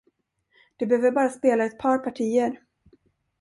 Du 0.77 0.85
behöver 0.85 1.11
bara 1.11 1.29
spela 1.29 1.65
ett 1.65 1.77
par 1.79 1.97
partier. 1.97 2.57